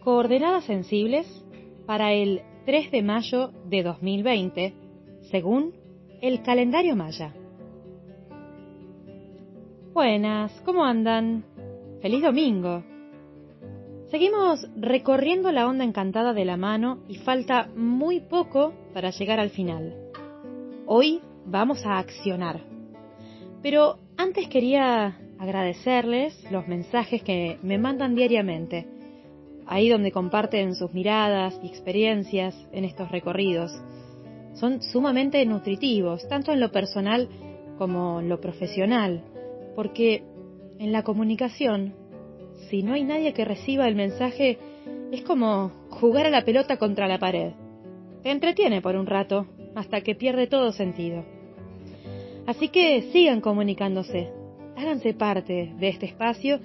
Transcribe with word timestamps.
Coordenadas 0.00 0.64
sensibles 0.64 1.26
para 1.84 2.14
el 2.14 2.40
3 2.64 2.90
de 2.90 3.02
mayo 3.02 3.50
de 3.66 3.82
2020, 3.82 4.74
según 5.30 5.74
el 6.22 6.42
calendario 6.42 6.96
maya. 6.96 7.34
Buenas, 9.92 10.58
¿cómo 10.64 10.84
andan? 10.84 11.44
Feliz 12.00 12.22
domingo. 12.22 12.82
Seguimos 14.10 14.66
recorriendo 14.74 15.52
la 15.52 15.68
onda 15.68 15.84
encantada 15.84 16.32
de 16.32 16.46
la 16.46 16.56
mano 16.56 17.00
y 17.06 17.16
falta 17.16 17.68
muy 17.76 18.20
poco 18.20 18.72
para 18.94 19.10
llegar 19.10 19.38
al 19.38 19.50
final. 19.50 19.94
Hoy 20.86 21.20
vamos 21.44 21.84
a 21.84 21.98
accionar. 21.98 22.62
Pero 23.62 23.98
antes 24.16 24.48
quería 24.48 25.18
agradecerles 25.38 26.50
los 26.50 26.66
mensajes 26.66 27.22
que 27.22 27.58
me 27.62 27.76
mandan 27.76 28.14
diariamente, 28.14 28.99
ahí 29.70 29.88
donde 29.88 30.10
comparten 30.10 30.74
sus 30.74 30.92
miradas 30.92 31.58
y 31.62 31.68
experiencias 31.68 32.56
en 32.72 32.84
estos 32.84 33.08
recorridos. 33.10 33.72
Son 34.54 34.82
sumamente 34.82 35.46
nutritivos, 35.46 36.26
tanto 36.28 36.52
en 36.52 36.58
lo 36.58 36.72
personal 36.72 37.28
como 37.78 38.18
en 38.18 38.28
lo 38.28 38.40
profesional, 38.40 39.22
porque 39.76 40.24
en 40.80 40.90
la 40.90 41.04
comunicación, 41.04 41.94
si 42.68 42.82
no 42.82 42.94
hay 42.94 43.04
nadie 43.04 43.32
que 43.32 43.44
reciba 43.44 43.86
el 43.86 43.94
mensaje, 43.94 44.58
es 45.12 45.22
como 45.22 45.70
jugar 45.88 46.26
a 46.26 46.30
la 46.30 46.44
pelota 46.44 46.76
contra 46.76 47.06
la 47.06 47.20
pared. 47.20 47.52
Te 48.24 48.32
entretiene 48.32 48.82
por 48.82 48.96
un 48.96 49.06
rato, 49.06 49.46
hasta 49.76 50.00
que 50.00 50.16
pierde 50.16 50.48
todo 50.48 50.72
sentido. 50.72 51.24
Así 52.44 52.70
que 52.70 53.02
sigan 53.12 53.40
comunicándose, 53.40 54.32
háganse 54.76 55.14
parte 55.14 55.72
de 55.78 55.88
este 55.88 56.06
espacio 56.06 56.58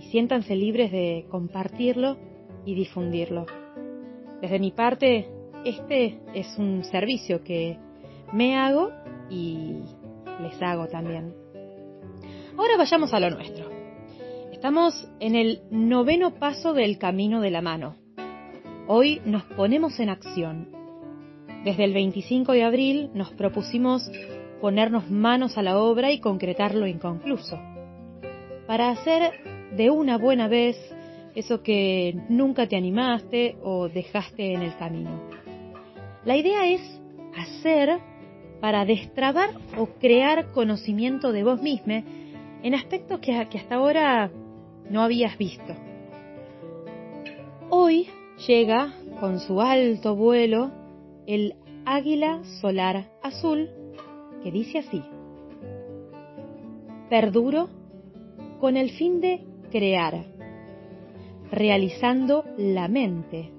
y 0.00 0.06
siéntanse 0.10 0.56
libres 0.56 0.90
de 0.90 1.24
compartirlo 1.30 2.27
y 2.68 2.74
difundirlo. 2.74 3.46
Desde 4.42 4.58
mi 4.58 4.72
parte, 4.72 5.26
este 5.64 6.20
es 6.34 6.58
un 6.58 6.84
servicio 6.84 7.42
que 7.42 7.78
me 8.34 8.56
hago 8.56 8.90
y 9.30 9.76
les 10.42 10.60
hago 10.60 10.86
también. 10.86 11.34
Ahora 12.58 12.76
vayamos 12.76 13.14
a 13.14 13.20
lo 13.20 13.30
nuestro. 13.30 13.70
Estamos 14.52 15.08
en 15.18 15.34
el 15.34 15.62
noveno 15.70 16.34
paso 16.34 16.74
del 16.74 16.98
camino 16.98 17.40
de 17.40 17.50
la 17.50 17.62
mano. 17.62 17.96
Hoy 18.86 19.22
nos 19.24 19.44
ponemos 19.44 19.98
en 19.98 20.10
acción. 20.10 20.68
Desde 21.64 21.84
el 21.84 21.94
25 21.94 22.52
de 22.52 22.64
abril 22.64 23.10
nos 23.14 23.30
propusimos 23.30 24.10
ponernos 24.60 25.10
manos 25.10 25.56
a 25.56 25.62
la 25.62 25.78
obra 25.78 26.12
y 26.12 26.20
concretar 26.20 26.74
lo 26.74 26.86
inconcluso, 26.86 27.58
para 28.66 28.90
hacer 28.90 29.32
de 29.74 29.90
una 29.90 30.18
buena 30.18 30.48
vez 30.48 30.76
eso 31.34 31.62
que 31.62 32.14
nunca 32.28 32.66
te 32.66 32.76
animaste 32.76 33.56
o 33.62 33.88
dejaste 33.88 34.54
en 34.54 34.62
el 34.62 34.76
camino. 34.76 35.10
La 36.24 36.36
idea 36.36 36.66
es 36.66 36.80
hacer 37.36 37.98
para 38.60 38.84
destrabar 38.84 39.50
o 39.76 39.86
crear 40.00 40.50
conocimiento 40.52 41.32
de 41.32 41.44
vos 41.44 41.62
mismo 41.62 42.02
en 42.62 42.74
aspectos 42.74 43.20
que, 43.20 43.46
que 43.50 43.58
hasta 43.58 43.76
ahora 43.76 44.30
no 44.90 45.02
habías 45.02 45.38
visto. 45.38 45.74
Hoy 47.70 48.08
llega 48.46 48.94
con 49.20 49.40
su 49.40 49.60
alto 49.60 50.16
vuelo 50.16 50.70
el 51.26 51.54
águila 51.84 52.42
solar 52.60 53.06
azul 53.22 53.70
que 54.42 54.50
dice 54.50 54.78
así, 54.78 55.02
perduro 57.08 57.68
con 58.60 58.76
el 58.76 58.90
fin 58.90 59.20
de 59.20 59.44
crear, 59.70 60.24
realizando 61.50 62.44
la 62.56 62.88
mente, 62.88 63.50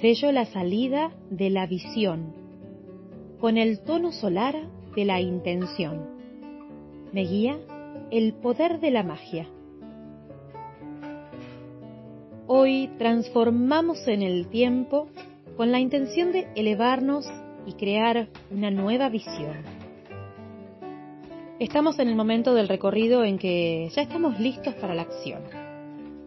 sello 0.00 0.32
la 0.32 0.44
salida 0.46 1.12
de 1.30 1.50
la 1.50 1.66
visión, 1.66 2.34
con 3.40 3.56
el 3.56 3.80
tono 3.80 4.12
solar 4.12 4.54
de 4.94 5.04
la 5.04 5.20
intención, 5.20 6.06
me 7.12 7.22
guía 7.24 7.58
el 8.10 8.34
poder 8.34 8.80
de 8.80 8.90
la 8.90 9.02
magia. 9.02 9.48
Hoy 12.46 12.90
transformamos 12.98 14.06
en 14.06 14.22
el 14.22 14.48
tiempo 14.48 15.08
con 15.56 15.72
la 15.72 15.80
intención 15.80 16.32
de 16.32 16.48
elevarnos 16.54 17.26
y 17.66 17.72
crear 17.74 18.28
una 18.50 18.70
nueva 18.70 19.08
visión. 19.08 19.62
Estamos 21.58 21.98
en 21.98 22.08
el 22.08 22.16
momento 22.16 22.52
del 22.52 22.68
recorrido 22.68 23.24
en 23.24 23.38
que 23.38 23.88
ya 23.94 24.02
estamos 24.02 24.38
listos 24.38 24.74
para 24.74 24.94
la 24.94 25.02
acción. 25.02 25.63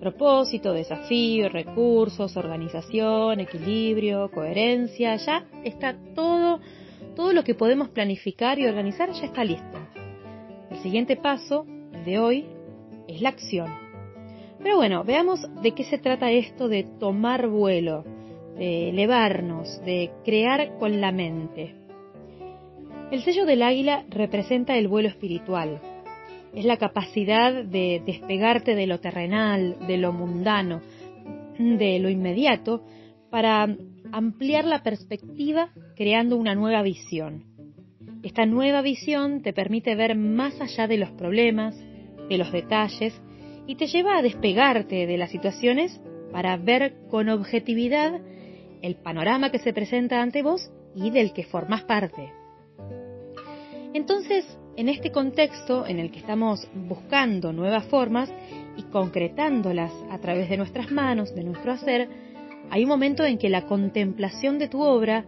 Propósito, 0.00 0.72
desafío, 0.72 1.50
recursos, 1.50 2.34
organización, 2.38 3.40
equilibrio, 3.40 4.30
coherencia, 4.30 5.16
ya 5.16 5.44
está 5.62 5.94
todo, 6.14 6.58
todo 7.14 7.34
lo 7.34 7.44
que 7.44 7.54
podemos 7.54 7.90
planificar 7.90 8.58
y 8.58 8.66
organizar 8.66 9.12
ya 9.12 9.26
está 9.26 9.44
listo. 9.44 9.78
El 10.70 10.78
siguiente 10.78 11.16
paso, 11.16 11.66
de 12.06 12.18
hoy, 12.18 12.46
es 13.08 13.20
la 13.20 13.28
acción. 13.28 13.68
Pero 14.62 14.76
bueno, 14.76 15.04
veamos 15.04 15.46
de 15.60 15.72
qué 15.72 15.84
se 15.84 15.98
trata 15.98 16.30
esto 16.30 16.68
de 16.68 16.84
tomar 16.98 17.48
vuelo, 17.48 18.04
de 18.56 18.88
elevarnos, 18.88 19.82
de 19.84 20.12
crear 20.24 20.78
con 20.78 21.02
la 21.02 21.12
mente. 21.12 21.74
El 23.10 23.22
sello 23.22 23.44
del 23.44 23.62
águila 23.62 24.06
representa 24.08 24.78
el 24.78 24.88
vuelo 24.88 25.08
espiritual. 25.08 25.80
Es 26.54 26.64
la 26.64 26.76
capacidad 26.76 27.64
de 27.64 28.02
despegarte 28.04 28.74
de 28.74 28.86
lo 28.86 29.00
terrenal, 29.00 29.76
de 29.86 29.96
lo 29.96 30.12
mundano, 30.12 30.80
de 31.58 31.98
lo 31.98 32.08
inmediato, 32.08 32.84
para 33.30 33.68
ampliar 34.12 34.64
la 34.64 34.82
perspectiva 34.82 35.70
creando 35.94 36.36
una 36.36 36.54
nueva 36.54 36.82
visión. 36.82 37.44
Esta 38.22 38.44
nueva 38.44 38.82
visión 38.82 39.42
te 39.42 39.52
permite 39.52 39.94
ver 39.94 40.16
más 40.16 40.60
allá 40.60 40.86
de 40.86 40.98
los 40.98 41.10
problemas, 41.12 41.76
de 42.28 42.38
los 42.38 42.52
detalles, 42.52 43.18
y 43.66 43.76
te 43.76 43.86
lleva 43.86 44.18
a 44.18 44.22
despegarte 44.22 45.06
de 45.06 45.16
las 45.16 45.30
situaciones 45.30 46.00
para 46.32 46.56
ver 46.56 47.06
con 47.08 47.28
objetividad 47.28 48.20
el 48.82 48.96
panorama 48.96 49.50
que 49.50 49.58
se 49.58 49.72
presenta 49.72 50.20
ante 50.20 50.42
vos 50.42 50.70
y 50.94 51.10
del 51.10 51.32
que 51.32 51.44
formás 51.44 51.82
parte. 51.84 52.32
Entonces, 53.94 54.44
en 54.76 54.88
este 54.88 55.10
contexto 55.10 55.86
en 55.86 55.98
el 55.98 56.10
que 56.10 56.20
estamos 56.20 56.66
buscando 56.74 57.52
nuevas 57.52 57.86
formas 57.86 58.32
y 58.76 58.84
concretándolas 58.84 59.92
a 60.10 60.18
través 60.18 60.48
de 60.48 60.56
nuestras 60.56 60.90
manos, 60.90 61.34
de 61.34 61.44
nuestro 61.44 61.72
hacer, 61.72 62.08
hay 62.70 62.84
un 62.84 62.88
momento 62.88 63.24
en 63.24 63.38
que 63.38 63.48
la 63.48 63.66
contemplación 63.66 64.58
de 64.58 64.68
tu 64.68 64.80
obra 64.80 65.24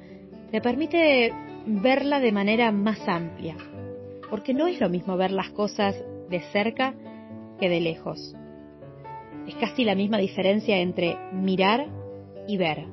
te 0.50 0.60
permite 0.60 1.32
verla 1.66 2.20
de 2.20 2.32
manera 2.32 2.70
más 2.72 3.00
amplia, 3.08 3.56
porque 4.30 4.54
no 4.54 4.66
es 4.66 4.80
lo 4.80 4.88
mismo 4.88 5.16
ver 5.16 5.32
las 5.32 5.50
cosas 5.50 5.96
de 6.30 6.40
cerca 6.52 6.94
que 7.58 7.68
de 7.68 7.80
lejos. 7.80 8.34
Es 9.46 9.54
casi 9.56 9.84
la 9.84 9.94
misma 9.94 10.18
diferencia 10.18 10.78
entre 10.78 11.16
mirar 11.32 11.86
y 12.46 12.56
ver. 12.56 12.86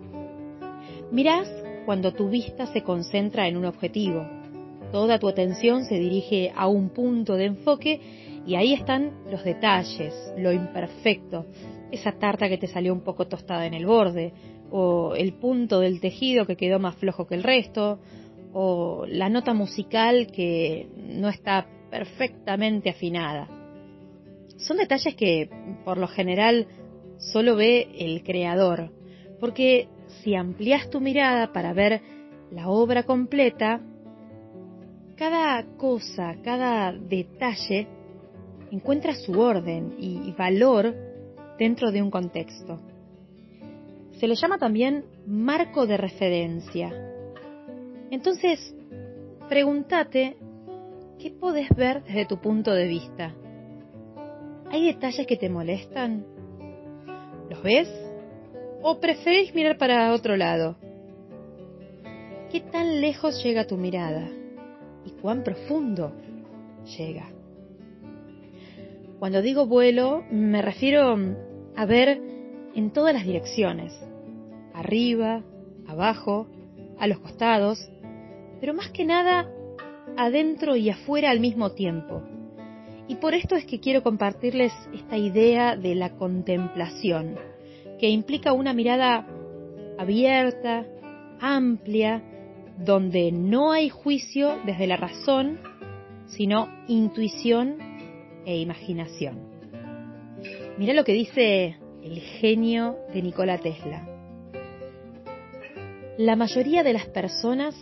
Mirás 1.12 1.48
cuando 1.86 2.14
tu 2.14 2.30
vista 2.30 2.66
se 2.68 2.84
concentra 2.84 3.48
en 3.48 3.58
un 3.58 3.66
objetivo. 3.66 4.39
Toda 4.92 5.20
tu 5.20 5.28
atención 5.28 5.86
se 5.86 6.00
dirige 6.00 6.52
a 6.56 6.68
un 6.68 6.90
punto 6.90 7.36
de 7.36 7.46
enfoque 7.46 8.02
y 8.48 8.56
ahí 8.56 8.74
están 8.74 9.24
los 9.30 9.44
detalles, 9.44 10.14
lo 10.36 10.52
imperfecto, 10.52 11.46
esa 11.92 12.14
tarta 12.14 12.50
que 12.50 12.58
te 12.58 12.68
salió 12.68 12.94
un 12.94 13.02
poco 13.02 13.28
tostada 13.28 13.68
en 13.68 13.76
el 13.76 13.86
borde, 13.86 14.34
o 14.72 15.14
el 15.16 15.34
punto 15.34 15.80
del 15.80 16.00
tejido 16.00 16.46
que 16.46 16.56
quedó 16.56 16.80
más 16.80 16.96
flojo 16.96 17.28
que 17.28 17.36
el 17.36 17.44
resto, 17.44 18.00
o 18.52 19.06
la 19.08 19.30
nota 19.30 19.54
musical 19.54 20.28
que 20.32 20.88
no 20.96 21.30
está 21.30 21.68
perfectamente 21.92 22.90
afinada. 22.90 23.48
Son 24.58 24.78
detalles 24.78 25.16
que 25.16 25.50
por 25.86 26.00
lo 26.00 26.08
general 26.08 26.68
solo 27.18 27.56
ve 27.56 27.90
el 27.98 28.24
creador, 28.24 28.92
porque 29.40 29.88
si 30.24 30.34
amplias 30.34 30.90
tu 30.90 31.00
mirada 31.00 31.54
para 31.54 31.74
ver 31.74 32.02
la 32.52 32.70
obra 32.70 33.04
completa, 33.04 33.82
cada 35.20 35.66
cosa, 35.76 36.38
cada 36.42 36.94
detalle 36.94 37.88
encuentra 38.72 39.14
su 39.14 39.38
orden 39.38 39.98
y 40.00 40.32
valor 40.32 40.96
dentro 41.58 41.92
de 41.92 42.02
un 42.02 42.10
contexto. 42.10 42.80
Se 44.18 44.30
le 44.30 44.36
llama 44.36 44.58
también 44.58 45.04
marco 45.28 45.86
de 45.86 45.98
referencia. 45.98 46.90
Entonces, 48.10 48.74
pregúntate, 49.50 50.38
¿qué 51.20 51.32
podés 51.32 51.68
ver 51.76 52.02
desde 52.06 52.26
tu 52.26 52.38
punto 52.40 52.72
de 52.74 52.88
vista? 52.88 53.36
¿Hay 54.72 54.86
detalles 54.86 55.28
que 55.28 55.36
te 55.36 55.50
molestan? 55.50 56.26
¿Los 57.50 57.62
ves? 57.62 57.90
¿O 58.82 59.02
preferís 59.02 59.54
mirar 59.54 59.78
para 59.78 60.14
otro 60.14 60.38
lado? 60.38 60.78
¿Qué 62.50 62.62
tan 62.62 63.02
lejos 63.02 63.44
llega 63.44 63.68
tu 63.68 63.76
mirada? 63.76 64.39
¿Y 65.10 65.22
cuán 65.22 65.44
profundo 65.44 66.12
llega? 66.98 67.26
Cuando 69.18 69.42
digo 69.42 69.66
vuelo, 69.66 70.24
me 70.30 70.62
refiero 70.62 71.18
a 71.76 71.86
ver 71.86 72.22
en 72.76 72.92
todas 72.92 73.16
las 73.16 73.26
direcciones, 73.26 73.92
arriba, 74.72 75.42
abajo, 75.88 76.48
a 77.00 77.08
los 77.08 77.18
costados, 77.20 77.90
pero 78.60 78.76
más 78.76 78.92
que 78.92 79.04
nada 79.04 79.50
adentro 80.16 80.76
y 80.76 80.92
afuera 80.92 81.32
al 81.32 81.40
mismo 81.40 81.72
tiempo. 81.72 82.22
Y 83.08 83.16
por 83.16 83.34
esto 83.34 83.56
es 83.56 83.66
que 83.66 83.80
quiero 83.80 84.04
compartirles 84.04 84.72
esta 84.94 85.18
idea 85.18 85.76
de 85.76 85.96
la 85.96 86.12
contemplación, 86.18 87.36
que 88.00 88.10
implica 88.10 88.54
una 88.54 88.74
mirada 88.74 89.26
abierta, 89.98 90.86
amplia, 91.42 92.22
donde 92.80 93.32
no 93.32 93.72
hay 93.72 93.90
juicio 93.90 94.58
desde 94.66 94.88
la 94.88 94.98
razón, 94.98 95.60
sino 96.28 96.70
intuición 96.88 97.78
e 98.46 98.58
imaginación. 98.58 99.40
Mira 100.78 100.94
lo 100.94 101.04
que 101.04 101.14
dice 101.14 101.78
el 102.02 102.20
genio 102.40 102.98
de 103.14 103.22
Nikola 103.22 103.58
Tesla. 103.58 104.08
La 106.18 106.36
mayoría 106.36 106.84
de 106.84 106.94
las 106.94 107.08
personas 107.08 107.76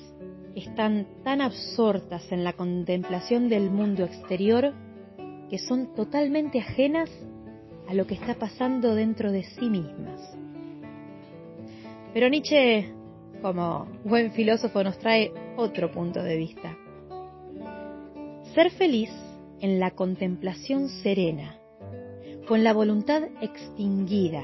están 0.55 1.07
tan 1.23 1.41
absortas 1.41 2.31
en 2.31 2.43
la 2.43 2.53
contemplación 2.53 3.49
del 3.49 3.69
mundo 3.69 4.03
exterior 4.03 4.73
que 5.49 5.59
son 5.59 5.93
totalmente 5.93 6.59
ajenas 6.59 7.09
a 7.87 7.93
lo 7.93 8.07
que 8.07 8.15
está 8.15 8.35
pasando 8.35 8.95
dentro 8.95 9.31
de 9.31 9.43
sí 9.43 9.69
mismas. 9.69 10.35
Pero 12.13 12.29
Nietzsche, 12.29 12.96
como 13.41 13.87
buen 14.03 14.31
filósofo, 14.31 14.83
nos 14.83 14.97
trae 14.99 15.31
otro 15.55 15.91
punto 15.91 16.21
de 16.23 16.37
vista. 16.37 16.77
Ser 18.53 18.71
feliz 18.71 19.11
en 19.59 19.79
la 19.79 19.91
contemplación 19.91 20.89
serena, 20.89 21.57
con 22.47 22.63
la 22.63 22.73
voluntad 22.73 23.23
extinguida, 23.41 24.43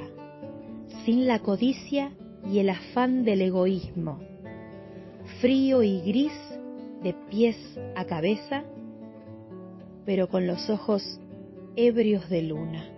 sin 1.06 1.28
la 1.28 1.40
codicia 1.40 2.12
y 2.51 2.60
el 2.60 2.69
afán 2.69 3.24
del 3.24 3.42
egoísmo, 3.42 4.19
frío 5.42 5.84
y 5.84 6.01
gris 6.01 6.34
de 7.01 7.13
pies 7.30 7.57
a 7.96 8.06
cabeza, 8.06 8.63
pero 10.06 10.28
con 10.28 10.48
los 10.48 10.69
ojos 10.69 11.19
ebrios 11.75 12.30
de 12.30 12.42
luna. 12.44 12.93